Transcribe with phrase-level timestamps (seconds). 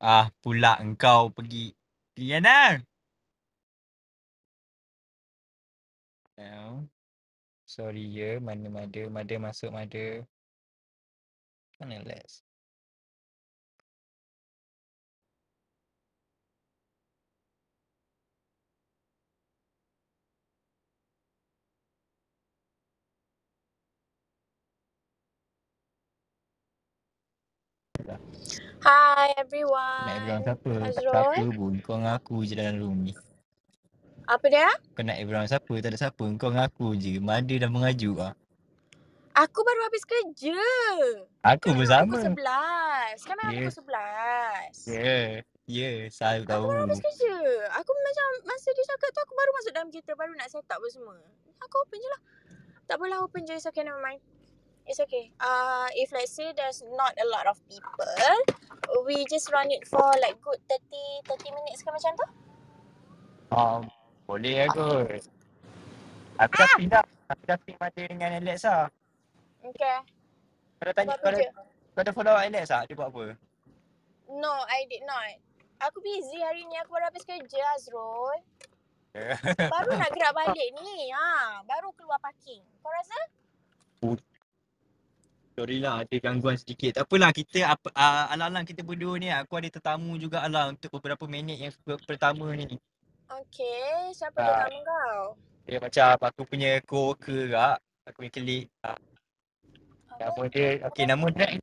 [0.00, 1.74] Ah, pula engkau pergi.
[2.14, 2.78] Pergi mana?
[6.38, 6.86] No.
[7.66, 10.24] Sorry ya, mana mother, mother masuk mother.
[11.80, 12.02] Mana
[28.08, 28.20] Lex?
[28.80, 30.06] Hi Nak everyone.
[30.08, 30.70] everyone siapa?
[30.70, 31.12] Tak Azrul.
[31.12, 31.72] siapa pun.
[31.80, 33.12] Kau dengan aku je dalam room ni.
[34.24, 34.68] Apa dia?
[34.92, 35.72] Kau nak everyone siapa?
[35.74, 36.24] Tak ada siapa.
[36.34, 37.12] Kau dengan aku je.
[37.18, 38.32] Mother dah mengajuk ah.
[39.36, 40.58] Aku baru habis kerja.
[41.46, 42.10] Aku bersama.
[42.10, 43.22] pukul 11.
[43.22, 43.60] Kan memang Ya.
[43.62, 44.74] pukul 11.
[44.88, 45.18] Ya.
[45.68, 46.64] Ya, saya Aku tahu.
[46.66, 47.34] baru habis kerja.
[47.76, 50.80] Aku macam masa dia cakap tu aku baru masuk dalam kereta baru nak set up
[50.80, 51.14] apa semua.
[51.60, 52.22] Aku open je lah.
[52.84, 53.52] Tak apalah open je.
[53.52, 54.18] It's okay never mind.
[54.88, 55.28] It's okay.
[55.36, 58.08] Uh, if let's say there's not a lot of people,
[59.04, 62.26] we just run it for like good 30 30 minutes ke macam tu?
[63.52, 63.80] Um,
[64.24, 65.28] boleh lah kot.
[66.40, 67.04] Aku dah pin dah.
[67.28, 68.88] Aku dah pin mother dengan Alex lah.
[69.60, 69.96] Okay.
[70.80, 72.88] Kau dah tanya, Buat kau dah, dah follow Alex tak?
[72.88, 73.24] Dia buat apa?
[74.32, 75.36] No, I did not.
[75.84, 76.80] Aku busy hari ni.
[76.80, 78.40] Aku baru habis kerja Azrul.
[79.72, 81.10] Baru nak gerak balik ni.
[81.10, 82.62] Ha, baru keluar parking.
[82.84, 83.18] Kau rasa?
[85.58, 87.02] Sorry lah ada gangguan sedikit.
[87.02, 90.86] Tak apalah kita apa uh, alang-alang kita berdua ni aku ada tetamu juga lah untuk
[91.02, 92.78] beberapa minit yang per- pertama ni.
[93.26, 94.14] Okay.
[94.14, 94.70] Siapa Ah.
[94.70, 95.22] tetamu kau?
[95.66, 97.76] Dia macam aku punya co-worker kak.
[98.06, 98.70] Aku punya klik.
[98.86, 98.94] Uh,
[100.22, 101.58] nama dia, okay nama dia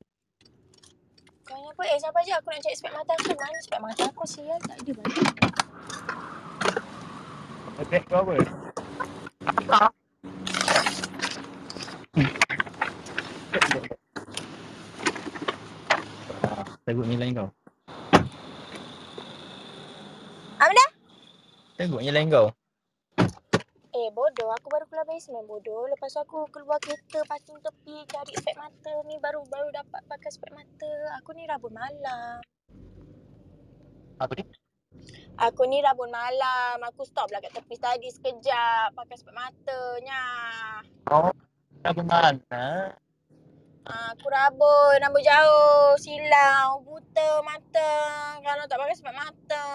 [1.48, 1.84] Kau ni apa?
[1.88, 2.36] Eh, siapa je?
[2.36, 3.32] Aku nak cari spek mata aku.
[3.32, 4.24] Mana spek mata aku?
[4.28, 5.28] Sial, tak ada balik.
[7.88, 8.36] Dia kau apa?
[9.72, 9.92] Ah,
[16.86, 17.50] Teruk ni lain kau.
[20.62, 20.90] Apa dah?
[21.82, 22.54] Teruk ni lain kau.
[23.90, 24.54] Eh, bodoh.
[24.54, 25.90] Aku baru keluar basement, bodoh.
[25.90, 29.02] Lepas tu aku keluar kereta, parking tepi, cari spek mata.
[29.10, 30.94] Ni baru baru dapat pakai spek mata.
[31.18, 32.46] Aku ni rabun malam.
[34.22, 34.46] Apa dia?
[35.42, 36.86] Aku ni rabun malam.
[36.86, 38.94] Aku stop lah kat tepi tadi sekejap.
[38.94, 40.22] Pakai spek matanya.
[41.10, 41.34] Oh,
[41.82, 42.94] dah bermana?
[43.86, 47.94] Ah, aku rabun, rambut jauh, silau, buta mata.
[48.42, 49.66] Kalau tak pakai spek mata.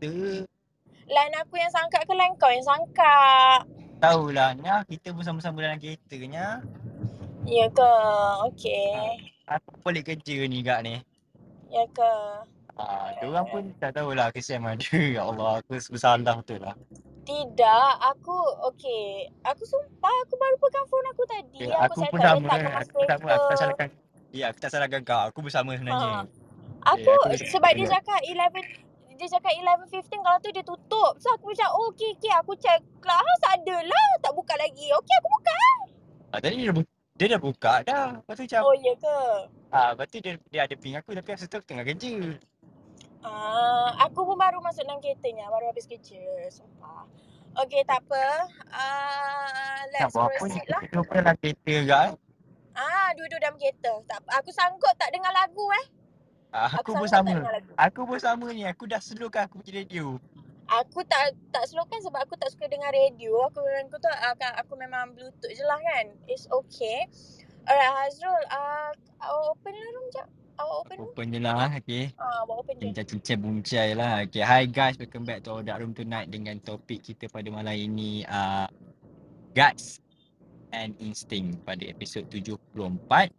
[0.00, 0.40] Tu.
[1.12, 3.20] Line aku yang sangka ke line kau yang sangka?
[4.00, 6.64] Tahulah Nya, kita pun sama-sama dalam kereta nya.
[7.44, 7.92] Ya ke?
[8.48, 9.20] Okay.
[9.52, 11.04] Aku balik kerja ni kak ni.
[11.68, 12.12] Ya ke?
[12.80, 14.80] Ah, diorang pun tak tahulah kesian mana.
[15.16, 16.76] Ya Allah, aku bersalah betul lah.
[17.26, 18.38] Tidak, aku
[18.70, 19.26] okay.
[19.42, 21.66] Aku sumpah aku baru pegang phone aku tadi.
[21.66, 22.38] Okay, aku, set pun up sama.
[22.38, 23.28] letak kat Aku pun sama.
[23.28, 23.88] Aku tak salahkan.
[24.30, 25.20] Ya, aku tak salahkan kau.
[25.26, 26.22] Aku bersama sebenarnya.
[26.22, 26.94] Ha.
[26.94, 28.62] Aku aku- sebab dia cakap 11
[29.16, 31.12] dia cakap 11.15 kalau tu dia tutup.
[31.18, 34.86] So aku macam oh, okay okay aku check kelas ada lah tak buka lagi.
[34.92, 35.60] Okay aku buka.
[36.30, 38.08] Ah, tadi dia dah, bu- dia dah buka dah.
[38.20, 39.18] Lepas tu macam, Oh ya ke?
[39.72, 42.12] ah, lepas tu dia, dia ada ping aku tapi masa tu aku tengah kerja.
[43.26, 46.22] Ah, aku pun baru masuk dalam keretanya, baru habis kerja.
[46.46, 47.10] Sumpah.
[47.56, 48.24] Okay, tak apa.
[48.70, 50.38] Ah, Nak let's apa ni?
[50.38, 50.80] proceed lah.
[50.86, 52.08] Kita pun dalam kereta kak.
[52.76, 53.92] Ah, duduk dalam kereta.
[54.06, 54.30] Tak apa.
[54.44, 55.86] Aku sanggup tak dengar lagu eh.
[56.54, 57.82] Ah, aku pun sanggup tak sama.
[57.90, 58.62] Aku pun sama ni.
[58.68, 60.20] Aku dah slowkan aku punya radio.
[60.66, 63.38] Aku tak tak slowkan sebab aku tak suka dengar radio.
[63.50, 66.12] Aku aku tu aku, aku memang bluetooth je lah kan.
[66.30, 67.06] It's okay.
[67.66, 68.94] Alright Hazrul, uh,
[69.50, 70.28] open lah room jap.
[70.56, 71.08] Awak open room.
[71.12, 71.68] Open je lah.
[71.76, 72.04] Okay.
[72.16, 73.34] Ah, awak open je.
[73.36, 74.24] Buncai lah.
[74.24, 74.96] Okay, hi guys.
[74.96, 78.64] Welcome back to our dark room tonight dengan topik kita pada malam ini uh,
[79.52, 80.00] Guts
[80.72, 83.32] and Instinct pada episod 74.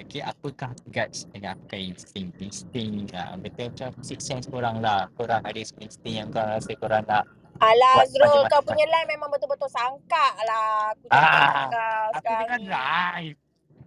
[0.00, 2.40] Okay, apakah guts dan apakah instinct?
[2.40, 3.36] Instinct lah.
[3.36, 5.12] Betul macam six sense korang lah.
[5.18, 7.28] Korang ada instinct yang korang rasa korang nak.
[7.60, 8.48] Alah macam-macam.
[8.48, 10.96] kau punya line memang betul-betul sangka lah.
[10.96, 12.66] Aku Ah, kau Aku sekarang dengar ni.
[12.72, 13.38] live.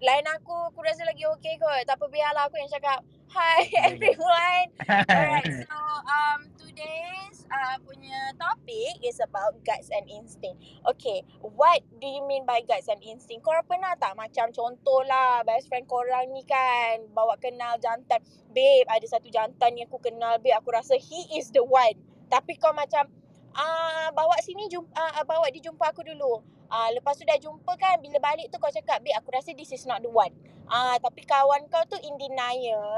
[0.04, 1.88] Line aku, aku rasa lagi okay kot.
[1.88, 3.00] Tak apa, biarlah aku yang cakap.
[3.32, 4.68] Hi everyone.
[4.84, 10.60] Alright, so um, today's uh, punya topic is about guts and instinct.
[10.84, 13.48] Okay, what do you mean by guts and instinct?
[13.48, 18.20] Korang pernah tak macam contoh lah best friend korang ni kan bawa kenal jantan.
[18.52, 21.96] Babe, ada satu jantan yang aku kenal, babe aku rasa he is the one.
[22.28, 23.08] Tapi kau macam
[23.56, 26.44] ah bawa sini jumpa uh, bawa dia jumpa aku dulu.
[26.74, 29.70] Ah lepas tu dah jumpa kan bila balik tu kau cakap babe aku rasa this
[29.70, 30.34] is not the one.
[30.66, 32.98] Ah tapi kawan kau tu in denial.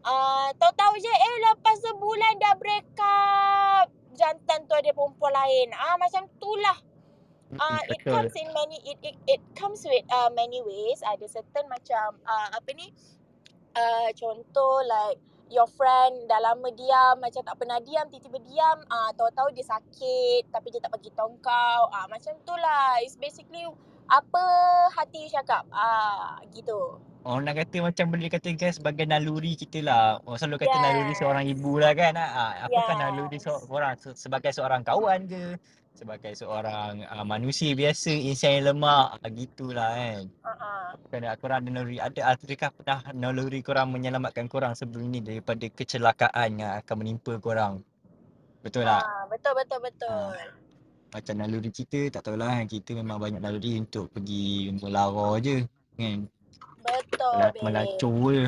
[0.00, 3.92] Ah tahu-tahu je eh lepas sebulan dah break up.
[4.16, 5.76] Jantan tu ada perempuan lain.
[5.76, 6.80] Ah macam tu lah.
[7.60, 8.16] Ah it Betul.
[8.16, 11.04] comes in many it it, it comes with uh, many ways.
[11.04, 12.88] Ada certain macam uh, apa ni
[13.76, 15.20] uh, contoh like
[15.52, 19.68] your friend dah lama diam macam tak pernah diam tiba-tiba diam ah uh, tahu-tahu dia
[19.68, 23.68] sakit tapi dia tak bagi tahu kau ah uh, macam tu lah it's basically
[24.08, 24.44] apa
[24.96, 29.78] hati you cakap ah uh, gitu Orang nak kata macam boleh katakan sebagai naluri kita
[29.78, 30.18] lah.
[30.26, 30.82] Orang selalu kata yes.
[30.82, 32.18] naluri seorang ibu lah kan.
[32.18, 33.02] Ha, apakah yes.
[33.06, 35.54] naluri seorang sebagai seorang kawan ke?
[35.92, 39.20] Sebagai seorang uh, manusia biasa, insan yang lemak.
[39.32, 40.22] Gitulah kan.
[40.28, 40.86] Uh-huh.
[41.12, 41.96] Kerana korang ada naluri.
[42.00, 47.84] Ada adakah pernah naluri korang menyelamatkan korang sebelum ini daripada kecelakaan yang akan menimpa korang?
[48.64, 49.04] Betul tak?
[49.04, 50.34] Uh, betul, betul, betul.
[50.34, 50.60] Uh
[51.12, 55.60] macam naluri kita tak tahulah kita memang banyak naluri untuk pergi melara je
[56.00, 56.24] kan
[56.82, 57.36] Betul.
[57.38, 58.44] Mel- melacur je.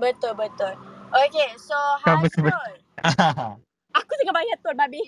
[0.00, 0.72] Betul betul.
[1.12, 2.72] Okay, so Hasrul.
[4.10, 5.02] aku tengah bayar tol babi.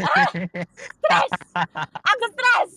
[0.00, 0.30] ah,
[0.72, 1.30] stress.
[2.00, 2.70] Aku stress.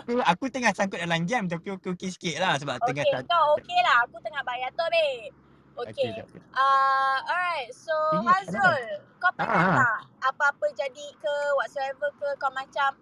[0.00, 3.28] aku aku tengah sangkut dalam jam tapi aku okey sikit lah sebab okay, tengah Okay,
[3.28, 4.08] kau okey lah.
[4.08, 5.28] Aku tengah bayar tol babe.
[5.74, 6.24] Okay.
[6.24, 6.24] okay
[6.56, 7.68] uh, alright.
[7.76, 8.84] So Ini Hazrul,
[9.20, 10.00] kau pernah ah.
[10.24, 12.96] tak apa-apa jadi ke whatsoever ke kau macam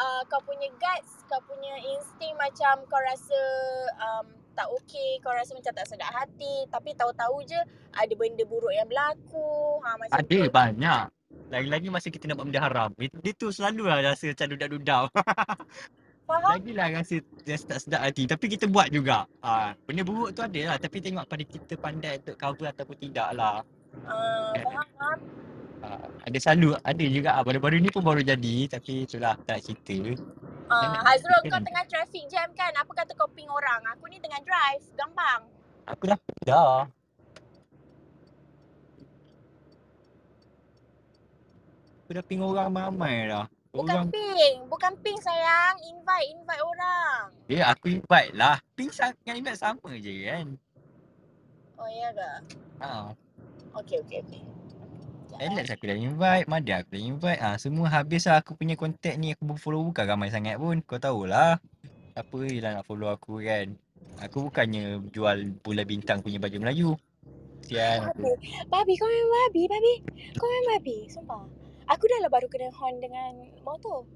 [0.00, 3.40] uh, kau punya guts, kau punya insting macam kau rasa
[4.02, 4.26] um,
[4.58, 7.60] tak okey, kau rasa macam tak sedap hati tapi tahu-tahu je
[7.94, 9.78] ada benda buruk yang berlaku.
[9.84, 10.50] Ha, macam ada tu.
[10.50, 11.04] banyak.
[11.52, 12.90] Lagi-lagi masa kita nak buat benda haram.
[12.98, 15.02] Itu, itu selalu lah rasa macam dudak-dudak.
[16.24, 16.56] Faham?
[16.56, 18.24] Lagilah rasa yang tak sedap hati.
[18.24, 19.28] Tapi kita buat juga.
[19.44, 20.76] Ha, benda buruk tu ada lah.
[20.80, 23.60] Tapi tengok pada kita pandai untuk cover ataupun tidak lah.
[24.08, 25.18] Uh, faham, faham.
[25.84, 30.16] Uh, ada selalu ada juga ah baru-baru ni pun baru jadi tapi itulah tak cerita.
[30.72, 32.72] Ah uh, Hazrul kau tengah traffic jam kan?
[32.80, 33.84] Apa kata kau ping orang?
[33.92, 35.44] Aku ni tengah drive, gampang.
[35.84, 36.88] Aku dah dah.
[42.04, 43.48] Aku dah ping orang ramai dah.
[43.72, 44.12] Bukan orang...
[44.12, 47.32] ping, bukan ping sayang, invite invite orang.
[47.48, 48.60] Ya, yeah, aku invite lah.
[48.76, 50.46] Ping dengan invite sama je kan.
[51.80, 52.30] Oh iya ke?
[52.84, 53.16] Ha.
[53.80, 54.44] Okey okey okey.
[55.40, 57.40] Alex aku dah invite, Mada aku dah invite.
[57.40, 60.84] Ah ha, semua habis lah aku punya kontak ni aku follow bukan ramai sangat pun.
[60.84, 61.56] Kau tahulah.
[62.20, 63.72] Apa lah nak follow aku kan.
[64.20, 66.90] Aku bukannya jual bola bintang punya baju Melayu.
[67.64, 68.28] Sian aku.
[68.68, 69.94] Babi, kau memang babi, babi.
[70.36, 71.63] Kau memang babi, sumpah.
[71.84, 74.08] Aku dah lah baru kena horn dengan motor.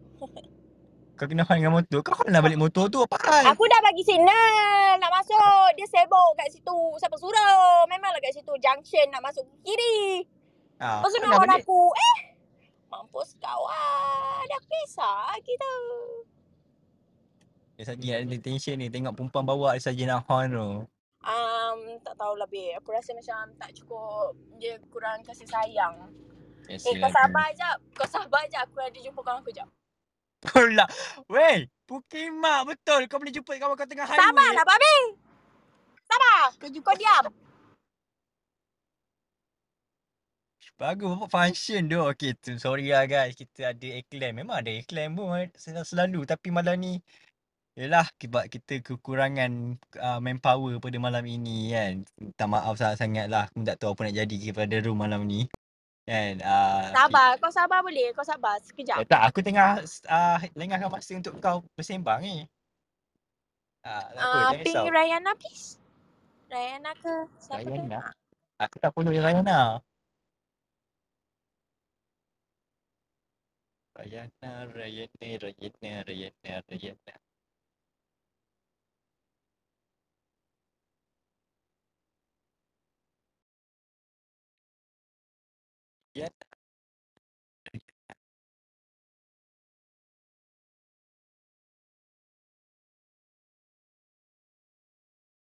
[1.19, 2.00] kau kena horn dengan motor?
[2.00, 3.53] Kau horn lah balik motor tu apa hal?
[3.53, 5.67] Aku dah bagi signal nak masuk.
[5.76, 6.81] Dia sibuk kat situ.
[6.97, 7.85] Siapa suruh?
[7.93, 10.25] Memanglah kat situ junction nak masuk kiri.
[10.79, 12.19] Lepas tu nak orang aku, eh
[12.88, 15.73] mampus kawan, dah kisah kita.
[17.79, 20.71] Dia saja ada tension ni, tengok perempuan bawa dia saja nak horn tu.
[21.23, 22.79] Um, tak tahu lebih.
[22.79, 26.11] Aku rasa macam tak cukup, dia kurang kasih sayang.
[26.69, 27.70] Yes, eh, kau sabar je.
[27.97, 28.59] Kau sabar je.
[28.61, 29.69] Aku ada jumpa kawan aku jap.
[30.44, 30.85] Pula.
[31.32, 33.09] Weh, Pukimak betul.
[33.09, 34.20] Kau boleh jumpa kawan kau tengah highway.
[34.20, 34.97] Sabarlah, Babi.
[36.05, 36.41] Sabar.
[36.61, 37.25] Kau, kau diam.
[40.79, 41.99] Bagus bapak function tu.
[42.15, 43.35] Okay tu sorry lah guys.
[43.35, 44.31] Kita ada iklan.
[44.31, 46.23] Memang ada iklan pun selalu.
[46.23, 47.03] Tapi malam ni.
[47.75, 52.06] Yelah sebab kita kekurangan uh, manpower pada malam ini kan.
[52.14, 53.50] Minta maaf sangat-sangat lah.
[53.50, 55.50] Aku tak tahu apa nak jadi kepada room malam ni.
[56.09, 56.41] Kan.
[56.41, 57.31] Uh, sabar.
[57.37, 58.17] Kau sabar boleh?
[58.17, 59.05] Kau sabar sekejap.
[59.05, 62.49] Eh, tak aku tengah uh, lengahkan masa untuk kau bersembang ni.
[63.85, 65.77] Uh, uh, ping Rayana please.
[66.49, 67.15] Rayana ke?
[67.45, 68.00] Siapa Rayana?
[68.00, 68.12] Ke?
[68.65, 69.85] Aku tak follow Rayana.
[73.93, 77.15] Rayana, Rayana, Rayana, Rayana, Rayana.
[86.18, 86.26] Ya.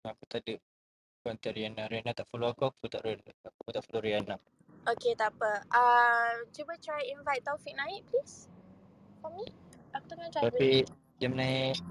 [0.05, 0.61] Aku tak ada
[1.25, 1.89] kontak Rihanna.
[1.89, 4.37] Rihanna tak follow aku, aku tak, aku tak follow Rihanna.
[4.85, 5.65] Okay, tak apa.
[5.73, 8.45] Uh, cuba try invite Taufik naik, please.
[9.25, 9.49] For me.
[9.97, 10.53] Aku tengah try.
[10.53, 10.85] Taufik,
[11.17, 11.81] jom naik.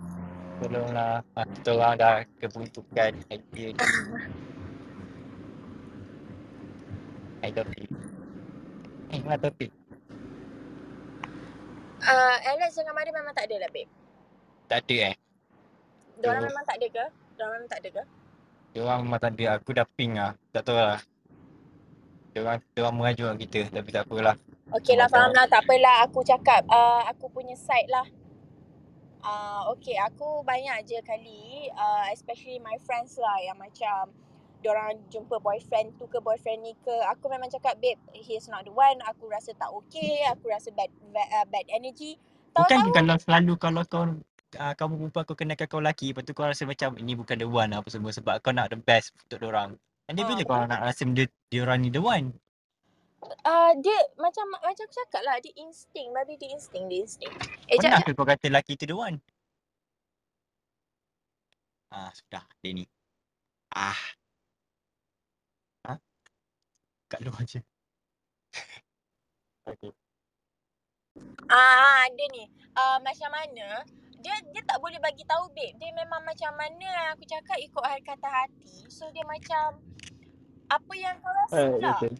[0.62, 1.26] Tolonglah.
[1.34, 3.74] Ah, kita orang dah kebutuhkan idea ni.
[7.42, 7.87] Hai Taufik.
[9.08, 9.72] Eh, mana Taufik?
[11.98, 13.90] Uh, Alex dengan Mari memang tak ada lah, babe.
[14.68, 15.16] Tak ada eh?
[16.20, 17.04] Diorang memang tak ada ke?
[17.38, 18.02] Diorang memang tak ada ke?
[18.76, 19.44] Diorang memang tak ada.
[19.56, 20.32] Aku dah ping lah.
[20.52, 21.00] Tak tahu lah.
[22.36, 24.36] Dia orang dia orang mengajuk dengan kita tapi tak apalah.
[24.76, 28.04] Okey lah faham lah tak apalah aku cakap uh, aku punya side lah.
[29.24, 34.12] Uh, okay aku banyak je kali uh, especially my friends lah yang macam
[34.66, 38.74] orang jumpa boyfriend tu ke boyfriend ni ke aku memang cakap babe he's not the
[38.74, 42.18] one aku rasa tak okay aku rasa bad bad, uh, bad energy
[42.50, 44.04] tahu Bukan tahu kalau selalu kalau kau
[44.56, 47.48] uh, kamu perempuan kau kenalkan kau lelaki lepas tu kau rasa macam ini bukan the
[47.48, 49.76] one apa semua sebab kau nak the best untuk orang.
[50.08, 50.46] And then bila Ah.
[50.48, 52.32] kau nak rasa dia, dia orang ni the one?
[53.42, 57.34] Uh, dia macam macam aku cakap lah dia insting babi dia insting dia insting.
[57.66, 59.18] Eh Pernah ke kau kata lelaki tu the one?
[61.88, 62.44] Ah, sudah.
[62.60, 62.84] Dia ni.
[63.72, 63.96] Ah.
[67.08, 67.16] Ha?
[67.16, 67.60] Kat luar je.
[69.72, 69.92] okay.
[71.48, 72.44] Ah, dia ni.
[72.76, 73.80] Uh, macam mana?
[74.20, 75.72] Dia dia tak boleh bagi tahu babe.
[75.80, 78.84] Dia memang macam mana yang aku cakap ikut hal kata hati.
[78.92, 79.80] So dia macam
[80.68, 81.96] apa yang kau rasa Uh, lah.
[81.96, 82.12] okay.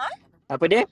[0.00, 0.08] Ha?
[0.48, 0.82] Apa dia?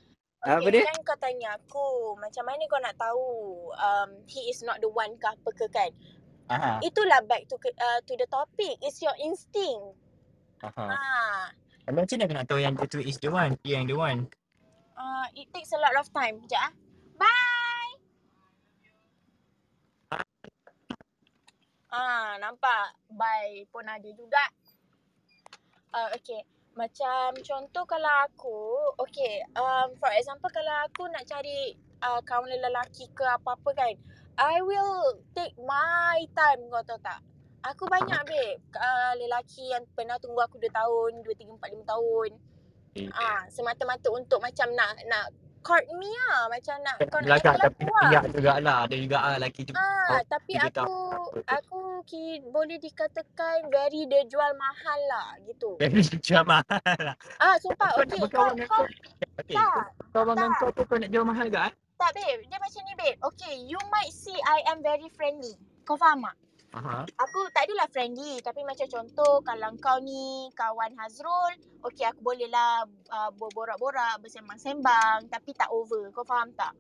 [0.44, 0.85] Apa Okay, dia?
[0.85, 3.26] kan kau tanya aku, macam mana kau nak tahu
[3.75, 5.90] um, he is not the one ke apa ke kan?
[6.52, 6.78] Aha.
[6.85, 8.76] Itulah back to uh, to the topic.
[8.85, 9.97] It's your instinct.
[10.61, 11.56] Aha.
[11.88, 13.57] Macam mana kau nak tahu yang dia tu is the one?
[13.64, 14.28] Dia yang the one?
[14.99, 16.42] uh, it takes a lot of time.
[16.45, 16.73] Sekejap ah.
[17.18, 17.95] Bye.
[21.88, 22.99] Ah, nampak.
[23.09, 24.45] Bye pun ada juga.
[25.95, 26.45] Uh, okay.
[26.78, 28.59] Macam contoh kalau aku,
[29.02, 31.75] okay, um, for example kalau aku nak cari
[32.07, 33.99] uh, kawan lelaki ke apa-apa kan,
[34.38, 37.18] I will take my time kau tahu tak?
[37.66, 41.90] Aku banyak babe, uh, lelaki yang pernah tunggu aku 2 tahun, 2, 3, 4, 5
[41.90, 42.30] tahun.
[42.94, 43.06] Okay.
[43.14, 45.30] Ah, semata-mata untuk macam nak nak
[45.62, 48.02] court me lah, macam nak kau nak Belakang handle tapi aku lah.
[48.08, 48.76] pihak jugalah.
[48.86, 49.72] Ada juga ah lelaki tu.
[49.76, 50.96] Ah, tapi aku
[51.44, 55.76] aku ki, boleh dikatakan very dia jual mahal lah gitu.
[55.82, 57.16] Very jual mahal lah.
[57.42, 58.84] Ah, sumpah Kau okey kau kau kau.
[59.44, 59.56] Okay.
[59.58, 60.58] tak dengan tak.
[60.62, 61.58] kau tu kau nak jual mahal ke?
[61.58, 61.72] ah?
[61.98, 63.18] tak babe, dia macam ni babe.
[63.34, 65.58] Okay, you might see I am very friendly.
[65.82, 66.36] Kau faham tak?
[66.78, 67.02] Aha.
[67.26, 71.58] Aku tak adalah friendly tapi macam contoh kalau kau ni kawan Hazrul,
[71.90, 76.14] okey aku boleh lah uh, berborak-borak, bersembang-sembang tapi tak over.
[76.14, 76.70] Kau faham tak?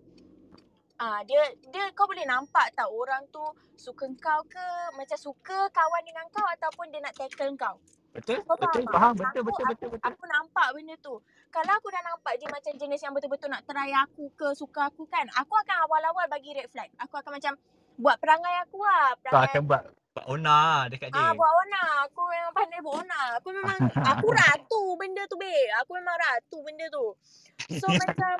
[1.02, 1.42] Ah dia
[1.74, 3.42] dia kau boleh nampak tak orang tu
[3.74, 7.74] suka kau ke macam suka kawan dengan kau ataupun dia nak tackle kau.
[8.14, 8.38] Betul?
[8.46, 8.86] Kau Betul?
[8.86, 8.94] faham?
[8.94, 9.14] Faham?
[9.18, 10.10] Betul, Aku betul, aku betul, betul.
[10.14, 11.14] aku nampak benda tu.
[11.50, 15.10] Kalau aku dah nampak dia macam jenis yang betul-betul nak try aku ke suka aku
[15.10, 16.90] kan, aku akan awal-awal bagi red flag.
[17.02, 17.54] Aku akan macam
[17.98, 19.82] buat perangai aku lah, Kau perangai akan buat
[20.18, 21.18] buat ona dekat dia.
[21.22, 21.84] Ah, buat ona.
[22.10, 23.20] Aku memang pandai buat ona.
[23.38, 23.78] Aku memang,
[24.14, 25.70] aku ratu benda tu, babe.
[25.84, 27.06] Aku memang ratu benda tu.
[27.78, 28.34] So, macam,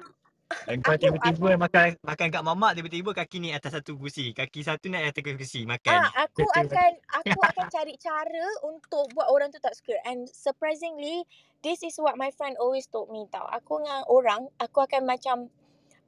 [0.83, 4.35] kau aku- tiba-tiba makan makan kat mamak tiba-tiba kaki ni atas satu kursi.
[4.35, 6.03] Kaki satu naik atas kursi makan.
[6.03, 9.95] ah, aku akan, aku akan cari cara untuk buat orang tu tak suka.
[10.03, 11.23] And surprisingly,
[11.63, 13.47] this is what my friend always told me tau.
[13.55, 15.37] Aku dengan orang, aku akan macam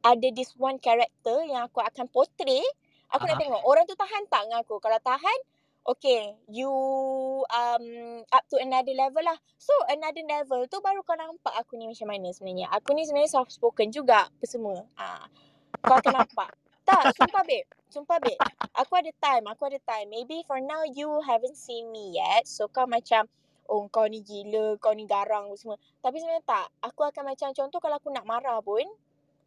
[0.00, 2.64] ada this one character yang aku akan portray.
[3.10, 3.42] Aku nak Aha.
[3.42, 4.78] tengok orang tu tahan tak dengan aku.
[4.78, 5.38] Kalau tahan,
[5.82, 6.70] okay, you
[7.50, 7.84] um
[8.30, 9.38] up to another level lah.
[9.58, 12.70] So another level tu baru kau nampak aku ni macam mana sebenarnya.
[12.70, 14.86] Aku ni sebenarnya soft spoken juga apa semua.
[14.94, 15.26] Ah,
[15.82, 16.52] kau akan nampak.
[16.90, 17.70] Tak, sumpah babe.
[17.86, 18.40] Sumpah babe.
[18.74, 20.10] Aku ada time, aku ada time.
[20.10, 22.50] Maybe for now you haven't seen me yet.
[22.50, 23.30] So kau macam
[23.70, 25.78] oh kau ni gila, kau ni garang semua.
[26.02, 26.66] Tapi sebenarnya tak.
[26.82, 28.82] Aku akan macam contoh kalau aku nak marah pun,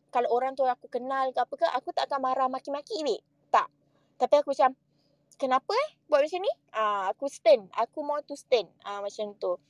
[0.07, 3.19] kalau orang tu aku kenal ke apa ke, aku tak akan marah maki-maki babe.
[3.53, 3.69] Tak.
[4.17, 4.73] Tapi aku macam
[5.37, 6.53] kenapa eh buat macam ni?
[6.73, 7.69] Ah, aku stern.
[7.77, 8.65] Aku more to stern.
[8.81, 9.61] Ah, macam tu.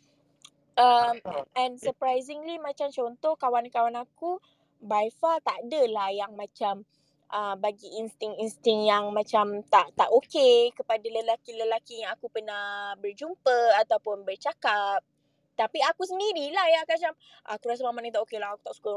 [0.74, 1.22] Um,
[1.54, 4.42] and surprisingly macam contoh kawan-kawan aku
[4.82, 6.82] by far tak adalah yang macam
[7.30, 14.26] uh, bagi insting-insting yang macam tak tak okey kepada lelaki-lelaki yang aku pernah berjumpa ataupun
[14.26, 15.06] bercakap.
[15.54, 17.14] Tapi aku sendirilah yang akan macam
[17.46, 18.94] aku rasa mama ni tak okey lah, aku tak suka.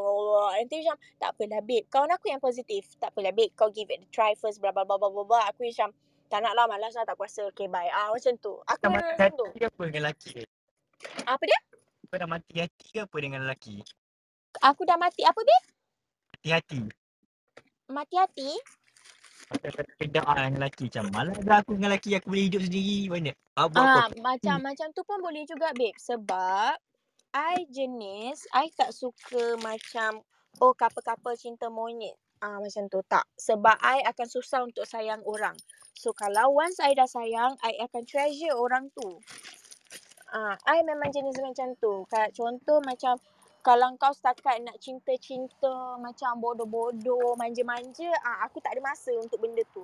[0.56, 1.84] Nanti macam tak apalah babe.
[1.92, 2.88] Kawan aku yang positif.
[2.96, 5.40] Tak apalah babe, kau give it a try first bla bla bla bla bla.
[5.52, 5.92] Aku macam
[6.32, 7.44] tak nak lah malas lah tak puasa.
[7.52, 7.88] Okay bye.
[7.92, 8.56] Ah macam tu.
[8.64, 9.46] Aku memang mati tu.
[9.46, 10.34] hati ke apa dengan lelaki?
[11.28, 11.60] Apa dia?
[12.06, 13.76] Kau dah mati hati ke apa dengan lelaki?
[14.64, 15.56] Aku dah mati apa babe?
[16.32, 16.80] Mati hati.
[17.92, 18.50] Mati hati?
[20.02, 20.90] Dengan lelaki.
[20.90, 22.18] Macam malas dah aku dengan lelaki.
[22.18, 22.98] Aku boleh hidup sendiri.
[23.06, 23.32] Mana?
[23.54, 23.70] Ah?
[23.74, 26.74] Ah, macam macam tu pun boleh juga babe sebab
[27.36, 30.24] I jenis I tak suka macam
[30.58, 32.16] oh couple-couple cinta monyet.
[32.42, 33.24] Ah macam tu tak.
[33.38, 35.56] Sebab I akan susah untuk sayang orang.
[35.96, 39.20] So kalau once I dah sayang, I akan treasure orang tu.
[40.34, 42.04] Ah, I memang jenis macam tu.
[42.12, 43.16] Kayak contoh macam
[43.66, 49.66] kalau kau setakat nak cinta-cinta macam bodoh-bodoh, manja-manja, ah aku tak ada masa untuk benda
[49.74, 49.82] tu.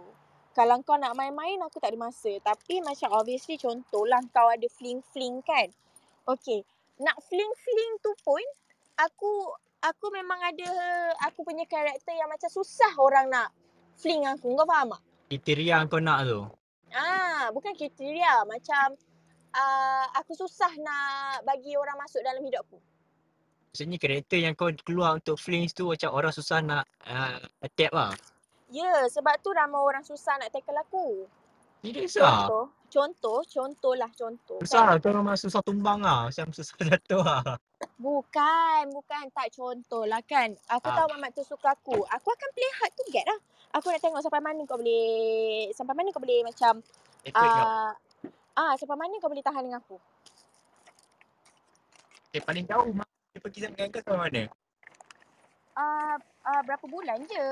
[0.55, 2.31] Kalau kau nak main-main aku tak ada masa.
[2.47, 5.67] Tapi macam obviously contohlah kau ada fling-fling kan.
[6.31, 6.63] Okay.
[7.03, 8.45] Nak fling-fling tu pun
[9.03, 9.51] aku
[9.83, 10.71] aku memang ada
[11.27, 13.51] aku punya karakter yang macam susah orang nak
[13.99, 14.55] fling aku.
[14.63, 15.03] Kau faham tak?
[15.27, 16.47] Kriteria kau nak tu.
[16.95, 18.47] Ah, bukan kriteria.
[18.47, 18.95] Macam
[19.59, 22.92] uh, aku susah nak bagi orang masuk dalam hidup aku.
[23.73, 28.13] Maksudnya karakter yang kau keluar untuk flings tu macam orang susah nak uh, adapt lah.
[28.69, 31.25] Ya, sebab tu ramai orang susah nak tackle aku.
[31.81, 32.53] Serius lah.
[32.53, 34.61] Contoh, contoh, contohlah contoh.
[34.61, 34.89] Susah Kan?
[34.93, 34.95] lah.
[35.01, 36.29] Kau memang susah tumbang lah.
[36.29, 37.57] Macam susah jatuh lah.
[37.97, 40.53] Bukan, bukan tak contoh lah kan.
[40.69, 40.97] Aku Ah.
[41.01, 41.97] tahu Mamat tu suka aku.
[41.97, 43.41] Aku akan play hard to get lah.
[43.81, 46.85] Aku nak tengok sampai mana kau boleh, sampai mana kau boleh macam,
[47.33, 47.97] ah,
[48.53, 49.97] ah sampai mana kau boleh tahan dengan aku.
[52.37, 54.43] Eh, paling jauh mak dia pergi dengan kau sampai mana?
[55.73, 57.47] Ah, ah berapa bulan je.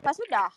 [0.00, 0.48] Lepas sudah.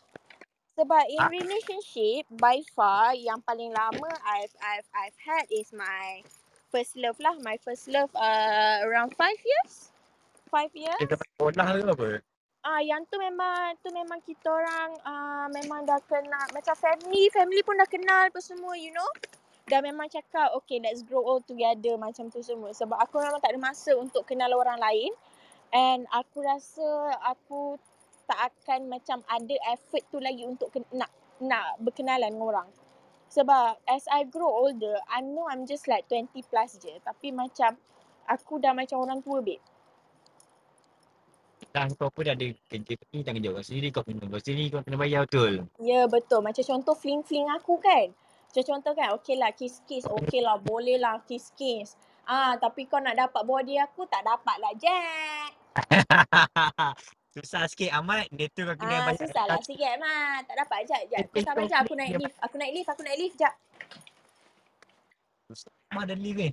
[0.79, 1.27] Sebab in Ah.
[1.27, 6.23] relationship, by far yang paling lama I've I've I've had is my
[6.71, 7.35] first love lah.
[7.43, 9.91] My first love uh, around five years.
[10.47, 10.95] Five years.
[11.03, 12.09] Dia sampai sekolah ke apa?
[12.63, 17.59] Ah, yang tu memang tu memang kita orang ah memang dah kenal macam family, family
[17.67, 19.11] pun dah kenal apa semua, you know.
[19.69, 22.73] Dah memang cakap okay let's grow old together macam tu semua.
[22.73, 25.13] Sebab aku memang tak ada masa untuk kenal orang lain.
[25.69, 27.77] And aku rasa aku
[28.25, 32.69] tak akan macam ada effort tu lagi untuk ken- nak nak berkenalan dengan orang.
[33.29, 36.97] Sebab as I grow older, I know I'm just like 20 plus je.
[37.05, 37.77] Tapi macam
[38.25, 39.61] aku dah macam orang tua, babe.
[41.69, 43.93] Dan kau pun dah ada kerja ni tanggung jawab sendiri.
[43.93, 44.73] Kau kena buat sendiri.
[44.73, 45.69] Kau kena bayar betul.
[45.77, 46.41] Ya betul.
[46.41, 48.09] Macam contoh fling-fling aku kan.
[48.49, 50.09] Macam contoh kan, okay lah kiss-kiss.
[50.09, 51.93] Okay lah, boleh lah kiss-kiss.
[52.25, 55.51] Ah, tapi kau nak dapat body aku, tak dapat lah Jack.
[57.29, 58.25] susah sikit Ahmad.
[58.29, 59.21] Dia tu kau kena Ah, bayar.
[59.21, 60.49] susah lah sikit mat.
[60.49, 61.23] Tak dapat Jap, jap.
[61.25, 62.37] Kau Eh, sabar jap, aku naik lift.
[62.41, 63.53] Aku naik lift, aku naik lift jap.
[65.45, 66.49] Susah Ahmad dan lift ni.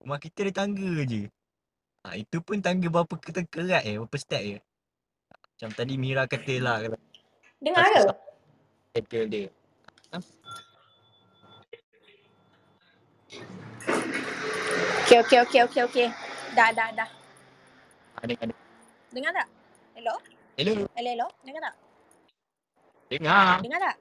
[0.00, 1.28] Rumah kita ada tangga je.
[2.02, 3.96] Ha, itu pun tangga berapa kita kerat eh.
[3.96, 4.58] Berapa step je.
[5.32, 6.76] Macam tadi Mira kata lah.
[7.56, 8.04] Dengar ke?
[8.90, 9.48] tackle dia.
[15.06, 16.06] Okay, okay, okay, okay, okay.
[16.54, 17.06] Dah, dah, dah.
[18.18, 18.50] Ha, dengar,
[19.14, 19.32] dengar.
[19.34, 19.48] Tak?
[19.94, 20.14] Hello?
[20.58, 20.72] Hello.
[20.98, 21.26] Hello, hello?
[21.46, 21.74] Dengar tak?
[23.10, 23.62] Dengar.
[23.62, 23.96] Dengar tak?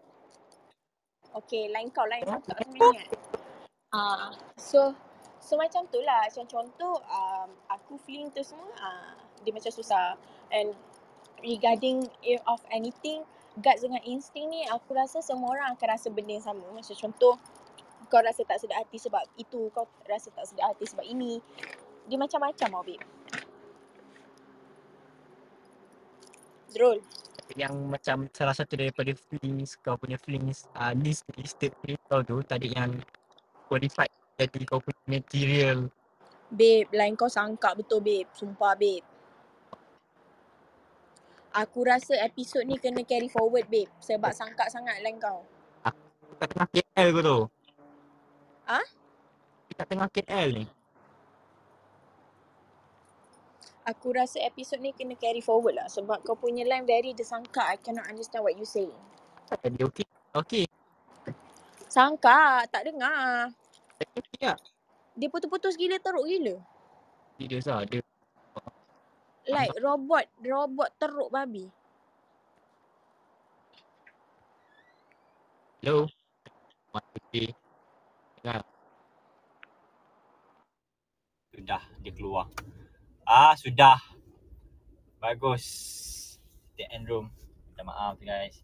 [1.30, 2.42] Okay, line kau, line kau.
[2.42, 3.06] Tak ingat.
[3.94, 4.94] Ah, so
[5.38, 6.26] so macam tu lah.
[6.26, 9.14] Macam contoh um, aku feeling tu semua uh,
[9.46, 10.18] dia macam susah.
[10.50, 10.74] And
[11.46, 13.22] regarding i- of anything,
[13.62, 16.66] guts dengan insting ni aku rasa semua orang akan rasa benda yang sama.
[16.70, 17.38] Macam contoh
[18.10, 21.38] kau rasa tak sedar hati sebab itu, kau rasa tak sedar hati sebab ini.
[22.10, 23.06] Dia macam-macam tau, babe.
[26.70, 27.00] Drol.
[27.58, 31.74] yang macam salah satu daripada feelings kau punya feelings uh, list listed
[32.06, 32.94] kau tu tadi yang
[33.66, 35.90] qualified jadi kau punya material
[36.50, 38.26] Babe, line kau sangka betul babe.
[38.34, 39.06] Sumpah babe.
[41.54, 43.90] Aku rasa episod ni kena carry forward babe.
[44.02, 45.46] Sebab sangka sangat line kau.
[46.42, 47.40] kat tengah KL kau tu.
[48.70, 48.86] Ah?
[49.74, 50.66] Kat tengah KL ni.
[53.90, 55.90] Aku rasa episod ni kena carry forward lah.
[55.90, 57.66] Sebab kau punya line very disangka.
[57.66, 58.86] I cannot understand what you say.
[59.50, 60.06] Tadi okey.
[60.38, 60.66] Okey.
[61.90, 63.50] Sangka, tak dengar.
[63.98, 64.62] Okey tak?
[65.18, 66.62] Dia putus-putus gila, teruk gila.
[67.42, 67.82] Serius lah.
[67.90, 68.06] Dia
[69.50, 71.66] Like robot, robot teruk babi.
[75.82, 76.06] hello.
[76.94, 77.69] Mati.
[78.40, 78.64] Dengar.
[81.52, 82.48] Sudah dia keluar.
[83.28, 84.00] Ah sudah.
[85.20, 85.68] Bagus.
[86.80, 87.36] The end room.
[87.68, 88.64] Minta maaf guys.